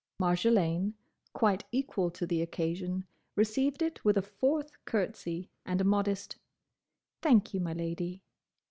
Marjolaine, 0.19 0.95
quite 1.31 1.63
equal 1.71 2.09
to 2.09 2.25
the 2.25 2.41
occasion, 2.41 3.05
received 3.35 3.83
it 3.83 4.03
with 4.03 4.17
a 4.17 4.23
fourth 4.23 4.71
curtsey, 4.83 5.51
and 5.63 5.79
a 5.79 5.83
modest 5.83 6.37
"Thank 7.21 7.53
you, 7.53 7.59
my 7.59 7.73
Lady." 7.73 8.23